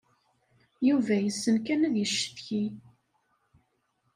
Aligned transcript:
Yuba 0.87 1.15
yessen 1.19 1.57
kan 1.65 1.81
ad 1.87 1.95
yeccetki. 1.97 2.63